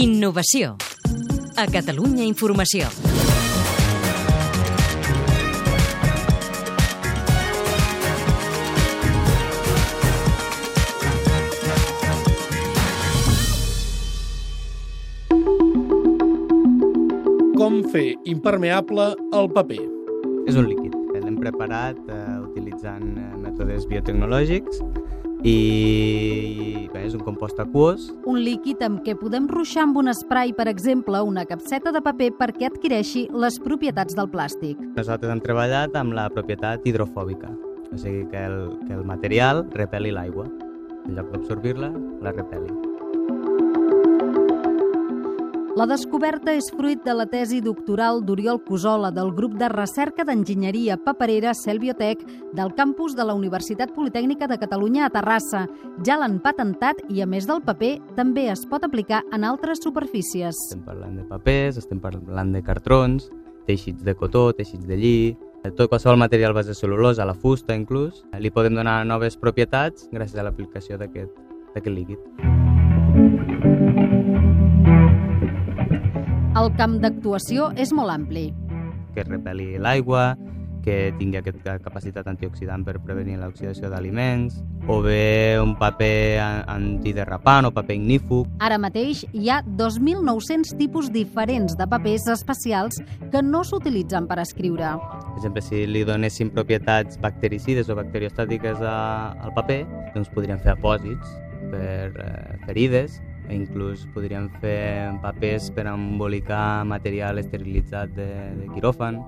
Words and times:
Innovació. 0.00 0.76
A 1.58 1.64
Catalunya 1.68 2.22
Informació. 2.24 2.86
Com 17.58 17.82
fer 17.92 18.14
impermeable 18.24 19.10
el 19.36 19.50
paper. 19.52 19.82
És 20.46 20.56
un 20.56 20.70
líquid. 20.70 20.94
L'hem 21.20 21.36
preparat 21.42 21.98
eh, 22.08 22.18
utilitzant 22.40 23.10
eh, 23.20 23.28
mètodes 23.42 23.84
biotecnològics 23.90 24.80
i 25.44 26.88
bé, 26.92 27.04
és 27.06 27.14
un 27.16 27.22
compost 27.24 27.60
aquós. 27.62 28.10
Un 28.28 28.40
líquid 28.44 28.82
amb 28.84 29.00
què 29.06 29.16
podem 29.18 29.48
ruixar 29.50 29.86
amb 29.86 30.00
un 30.02 30.12
spray, 30.16 30.52
per 30.56 30.68
exemple, 30.70 31.22
una 31.26 31.46
capseta 31.48 31.92
de 31.94 32.02
paper 32.04 32.32
perquè 32.40 32.70
adquireixi 32.70 33.26
les 33.32 33.58
propietats 33.62 34.18
del 34.18 34.30
plàstic. 34.32 34.80
Nosaltres 34.98 35.32
hem 35.32 35.42
treballat 35.44 35.96
amb 35.98 36.16
la 36.16 36.28
propietat 36.34 36.86
hidrofòbica, 36.86 37.50
o 37.90 37.98
sigui 37.98 38.26
que 38.30 38.44
el, 38.50 38.60
que 38.86 38.94
el 38.98 39.04
material 39.08 39.66
repel·li 39.76 40.14
l'aigua. 40.14 40.48
En 41.06 41.16
lloc 41.16 41.32
d'absorbir-la, 41.32 41.94
la 42.20 42.36
repel·li. 42.36 42.89
La 45.78 45.84
descoberta 45.86 46.50
és 46.58 46.66
fruit 46.74 46.98
de 47.06 47.12
la 47.14 47.28
tesi 47.30 47.60
doctoral 47.62 48.24
d'Oriol 48.26 48.58
Cosola 48.66 49.12
del 49.14 49.28
grup 49.36 49.52
de 49.54 49.68
recerca 49.70 50.24
d'enginyeria 50.26 50.96
paperera 50.98 51.52
Celbiotec 51.54 52.24
del 52.58 52.72
campus 52.74 53.14
de 53.14 53.22
la 53.22 53.36
Universitat 53.38 53.92
Politècnica 53.94 54.48
de 54.50 54.58
Catalunya 54.58 55.06
a 55.06 55.12
Terrassa. 55.14 55.68
Ja 56.02 56.18
l'han 56.18 56.40
patentat 56.42 57.04
i, 57.08 57.22
a 57.22 57.26
més 57.30 57.46
del 57.46 57.62
paper, 57.62 57.92
també 58.16 58.48
es 58.50 58.64
pot 58.66 58.82
aplicar 58.82 59.22
en 59.30 59.46
altres 59.46 59.78
superfícies. 59.84 60.58
Estem 60.66 60.82
parlant 60.82 61.14
de 61.20 61.28
papers, 61.30 61.78
estem 61.78 62.02
parlant 62.02 62.50
de 62.50 62.66
cartrons, 62.66 63.30
teixits 63.70 64.02
de 64.02 64.16
cotó, 64.18 64.48
teixits 64.50 64.90
de 64.90 64.98
lli, 64.98 65.18
tot 65.76 65.86
qualsevol 65.86 66.18
material 66.18 66.56
base 66.56 66.74
cel·lulosa, 66.74 67.22
la 67.22 67.38
fusta 67.38 67.78
inclús, 67.78 68.24
li 68.42 68.50
podem 68.50 68.74
donar 68.74 69.04
noves 69.06 69.38
propietats 69.38 70.10
gràcies 70.10 70.40
a 70.40 70.48
l'aplicació 70.50 70.98
d'aquest 70.98 71.94
líquid. 71.94 72.18
El 76.60 76.68
camp 76.76 76.98
d'actuació 77.00 77.70
és 77.80 77.88
molt 77.96 78.12
ampli. 78.12 78.50
Que 79.14 79.22
repel·li 79.24 79.78
l'aigua, 79.80 80.34
que 80.84 80.96
tingui 81.16 81.38
aquesta 81.38 81.78
capacitat 81.80 82.26
antioxidant 82.28 82.82
per 82.84 82.98
prevenir 83.00 83.38
l'oxidació 83.40 83.88
d'aliments, 83.88 84.58
o 84.84 84.98
bé 85.00 85.56
un 85.60 85.72
paper 85.80 86.36
antiderrapant 86.68 87.70
o 87.70 87.72
paper 87.72 87.96
ignífug. 87.96 88.50
Ara 88.60 88.76
mateix 88.82 89.22
hi 89.32 89.48
ha 89.48 89.62
2.900 89.64 90.76
tipus 90.76 91.08
diferents 91.14 91.78
de 91.80 91.88
papers 91.88 92.28
especials 92.34 93.00
que 93.32 93.40
no 93.40 93.64
s'utilitzen 93.64 94.28
per 94.28 94.42
escriure. 94.44 94.92
Per 95.30 95.40
exemple, 95.40 95.64
si 95.64 95.86
li 95.88 96.04
donéssim 96.04 96.52
propietats 96.52 97.16
bactericides 97.24 97.88
o 97.88 97.96
bacteriostàtiques 97.96 98.84
a, 98.84 98.98
al 99.40 99.56
paper, 99.56 99.86
doncs 100.12 100.28
podríem 100.36 100.60
fer 100.60 100.76
apòsits 100.76 101.36
per 101.72 102.12
eh, 102.20 102.60
ferides, 102.66 103.20
inclús 103.54 104.06
podríem 104.14 104.48
fer 104.62 105.10
papers 105.22 105.70
per 105.74 105.86
embolicar 105.90 106.86
material 106.88 107.40
esterilitzat 107.42 108.14
de, 108.16 108.30
de 108.60 108.70
quiròfan. 108.74 109.20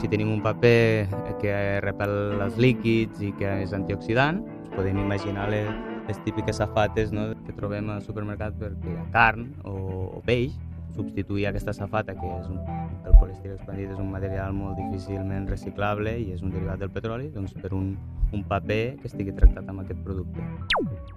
Si 0.00 0.08
tenim 0.08 0.32
un 0.32 0.42
paper 0.44 1.06
que 1.42 1.54
repel 1.84 2.40
els 2.40 2.58
líquids 2.60 3.22
i 3.22 3.32
que 3.38 3.62
és 3.66 3.76
antioxidant, 3.76 4.40
podem 4.76 4.98
imaginar 5.02 5.50
les, 5.52 5.68
les 6.08 6.20
típiques 6.24 6.56
safates 6.56 7.12
no, 7.12 7.30
que 7.46 7.54
trobem 7.56 7.90
al 7.92 8.02
supermercat 8.04 8.56
perquè 8.60 8.92
hi 8.92 8.98
ha 8.98 9.08
carn 9.14 9.50
o, 9.64 9.76
o 10.18 10.22
peix, 10.26 10.56
substituir 10.92 11.46
aquesta 11.48 11.72
safata, 11.72 12.14
que 12.14 12.28
és 12.28 12.48
un, 12.52 12.58
el 13.06 13.14
poliestir 13.18 13.54
expandit 13.54 13.92
és 13.94 14.00
un 14.00 14.10
material 14.12 14.52
molt 14.56 14.76
difícilment 14.76 15.48
reciclable 15.48 16.14
i 16.20 16.30
és 16.34 16.42
un 16.44 16.52
derivat 16.52 16.82
del 16.82 16.92
petroli, 16.92 17.30
doncs 17.32 17.54
per 17.56 17.72
un, 17.76 17.94
un 18.32 18.44
paper 18.48 18.82
que 19.00 19.08
estigui 19.08 19.34
tractat 19.36 19.68
amb 19.72 19.84
aquest 19.84 20.02
producte. 20.04 20.44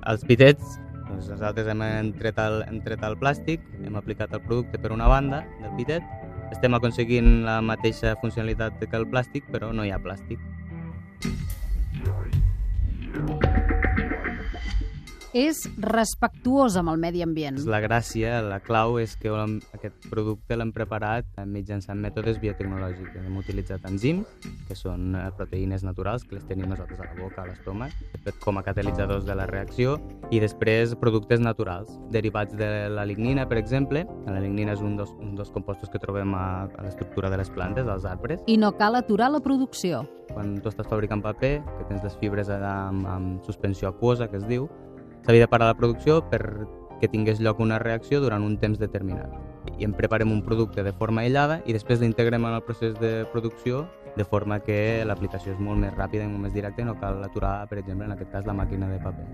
Els 0.07 0.23
pitets 0.27 0.77
doncs 1.07 1.29
nosaltres 1.31 1.69
hem 1.71 1.81
entret, 1.85 2.39
el, 2.41 2.61
hem 2.67 2.81
tret 2.85 3.03
el 3.07 3.17
plàstic, 3.21 3.63
hem 3.83 3.97
aplicat 3.99 4.33
el 4.33 4.43
producte 4.45 4.81
per 4.81 4.93
una 4.95 5.09
banda 5.11 5.43
del 5.61 5.73
pitet, 5.79 6.05
estem 6.53 6.77
aconseguint 6.77 7.43
la 7.47 7.59
mateixa 7.65 8.15
funcionalitat 8.21 8.83
que 8.83 8.99
el 8.99 9.09
plàstic, 9.09 9.49
però 9.53 9.73
no 9.73 9.85
hi 9.85 9.93
ha 9.93 10.01
plàstic. 10.01 10.39
És 15.35 15.65
respectuós 15.83 16.77
amb 16.79 16.93
el 16.93 17.01
medi 17.01 17.19
ambient. 17.25 17.57
La 17.67 17.81
gràcia, 17.83 18.37
la 18.45 18.61
clau, 18.63 18.95
és 19.03 19.17
que 19.19 19.33
aquest 19.75 20.07
producte 20.07 20.55
l'hem 20.55 20.71
preparat 20.71 21.27
mitjançant 21.43 21.99
mètodes 21.99 22.39
biotecnològics. 22.39 23.17
Hem 23.19 23.35
utilitzat 23.41 23.83
enzims, 23.89 24.31
que 24.69 24.77
són 24.79 25.11
eh, 25.19 25.25
proteïnes 25.35 25.83
naturals, 25.83 26.23
que 26.23 26.37
les 26.37 26.47
tenim 26.47 26.71
nosaltres 26.71 27.03
a 27.03 27.09
la 27.09 27.17
boca, 27.19 27.43
a 27.43 27.49
l'estómac, 27.49 27.91
com 28.45 28.61
a 28.61 28.63
catalitzadors 28.63 29.27
de 29.27 29.35
la 29.35 29.49
reacció, 29.51 29.97
i 30.31 30.39
després 30.39 30.95
productes 31.01 31.43
naturals, 31.43 31.91
derivats 32.15 32.55
de 32.55 32.87
la 32.95 33.03
lignina, 33.03 33.43
per 33.49 33.59
exemple. 33.59 34.05
La 34.29 34.39
lignina 34.39 34.71
és 34.77 34.81
un 34.85 34.95
dels, 34.95 35.11
un 35.19 35.35
dels 35.35 35.51
compostos 35.51 35.91
que 35.91 35.99
trobem 35.99 36.31
a, 36.39 36.45
a 36.71 36.87
l'estructura 36.87 37.29
de 37.33 37.43
les 37.43 37.51
plantes, 37.51 37.91
als 37.91 38.07
arbres. 38.07 38.39
I 38.47 38.55
no 38.61 38.71
cal 38.79 38.95
aturar 38.95 39.33
la 39.35 39.43
producció. 39.43 40.05
Quan 40.31 40.55
tu 40.63 40.71
estàs 40.71 40.87
fabricant 40.87 41.21
paper, 41.21 41.57
que 41.75 41.91
tens 41.91 42.07
les 42.07 42.15
fibres 42.23 42.47
amb, 42.55 43.03
amb 43.03 43.43
suspensió 43.45 43.91
aquosa, 43.91 44.31
que 44.31 44.39
es 44.39 44.47
diu, 44.47 44.69
s'havia 45.25 45.47
de 45.47 45.49
parar 45.49 45.71
la 45.71 45.77
producció 45.77 46.19
perquè 46.29 47.09
tingués 47.09 47.41
lloc 47.41 47.59
una 47.59 47.79
reacció 47.81 48.21
durant 48.21 48.45
un 48.45 48.59
temps 48.61 48.79
determinat. 48.79 49.33
I 49.79 49.87
en 49.87 49.95
preparem 49.97 50.31
un 50.31 50.43
producte 50.45 50.83
de 50.85 50.93
forma 50.93 51.23
aïllada 51.25 51.61
i 51.65 51.73
després 51.73 51.99
l'integrem 51.99 52.45
en 52.45 52.53
el 52.59 52.63
procés 52.63 52.93
de 53.01 53.25
producció 53.33 53.87
de 54.15 54.23
forma 54.23 54.61
que 54.63 55.03
l'aplicació 55.03 55.55
és 55.55 55.59
molt 55.59 55.81
més 55.81 55.95
ràpida 55.97 56.23
i 56.23 56.29
molt 56.29 56.45
més 56.45 56.53
directa 56.53 56.83
i 56.83 56.85
no 56.87 56.93
cal 57.01 57.23
aturar, 57.25 57.65
per 57.67 57.81
exemple, 57.81 58.05
en 58.05 58.13
aquest 58.13 58.31
cas, 58.31 58.45
la 58.47 58.53
màquina 58.55 58.87
de 58.87 58.99
paper. 59.03 59.25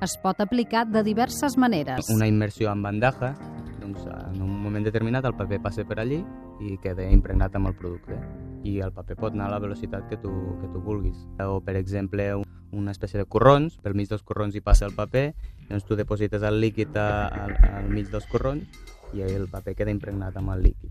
Es 0.00 0.14
pot 0.22 0.38
aplicar 0.40 0.86
de 0.88 1.02
diverses 1.04 1.58
maneres. 1.60 2.08
Una 2.14 2.28
immersió 2.30 2.70
en 2.72 2.80
bandaja, 2.86 3.34
doncs 3.82 4.06
en 4.06 4.40
un 4.40 4.54
moment 4.62 4.86
determinat 4.86 5.26
el 5.28 5.36
paper 5.36 5.60
passa 5.66 5.84
per 5.84 5.98
allí 6.00 6.22
i 6.62 6.78
queda 6.80 7.04
impregnat 7.10 7.58
amb 7.58 7.68
el 7.68 7.76
producte. 7.76 8.16
I 8.64 8.78
el 8.86 8.94
paper 8.96 9.18
pot 9.18 9.36
anar 9.36 9.50
a 9.50 9.56
la 9.56 9.60
velocitat 9.60 10.08
que 10.08 10.16
tu, 10.22 10.32
que 10.62 10.72
tu 10.72 10.80
vulguis. 10.80 11.20
O, 11.44 11.60
per 11.60 11.76
exemple, 11.76 12.30
una 12.72 12.94
espècie 12.94 13.18
de 13.20 13.26
corrons, 13.26 13.76
pel 13.82 13.96
mig 13.98 14.08
dels 14.10 14.24
corrons 14.26 14.54
hi 14.54 14.62
passa 14.64 14.86
el 14.86 14.94
paper, 14.96 15.30
doncs 15.68 15.86
tu 15.88 15.98
deposites 15.98 16.42
el 16.46 16.60
líquid 16.62 16.96
al, 16.96 17.56
al 17.70 17.90
mig 17.90 18.10
dels 18.12 18.26
corrons 18.30 18.82
i 19.14 19.26
el 19.26 19.48
paper 19.50 19.76
queda 19.78 19.94
impregnat 19.94 20.36
amb 20.38 20.54
el 20.56 20.68
líquid. 20.70 20.90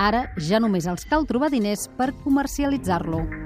Ara 0.00 0.26
ja 0.40 0.60
només 0.60 0.88
els 0.90 1.06
cal 1.08 1.26
trobar 1.28 1.52
diners 1.52 1.88
per 1.98 2.12
comercialitzar-lo. 2.24 3.43